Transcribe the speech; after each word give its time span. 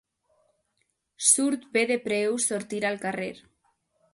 Surt 1.27 1.67
bé 1.77 1.83
de 1.91 1.99
preu 2.07 2.41
sortir 2.49 2.81
al 2.91 2.99
carrer. 3.05 3.33